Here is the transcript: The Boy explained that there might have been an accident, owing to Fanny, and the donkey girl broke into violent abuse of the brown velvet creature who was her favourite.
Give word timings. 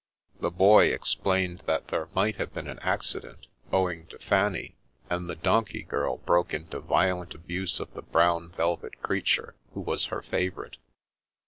The 0.39 0.49
Boy 0.49 0.87
explained 0.91 1.61
that 1.67 1.89
there 1.89 2.09
might 2.15 2.37
have 2.37 2.51
been 2.55 2.67
an 2.67 2.79
accident, 2.81 3.45
owing 3.71 4.07
to 4.07 4.17
Fanny, 4.17 4.75
and 5.11 5.29
the 5.29 5.35
donkey 5.35 5.83
girl 5.83 6.17
broke 6.17 6.55
into 6.55 6.79
violent 6.79 7.35
abuse 7.35 7.79
of 7.79 7.93
the 7.93 8.01
brown 8.01 8.49
velvet 8.49 9.03
creature 9.03 9.53
who 9.75 9.81
was 9.81 10.05
her 10.05 10.23
favourite. 10.23 10.77